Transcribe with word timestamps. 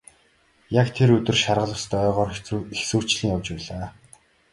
Яг 0.81 0.87
тэр 0.99 1.09
өдөр 1.17 1.37
шаргал 1.43 1.73
үст 1.77 1.91
ойгоор 2.03 2.31
хэсүүчлэн 2.77 3.31
явж 3.35 3.47
байлаа. 3.53 3.89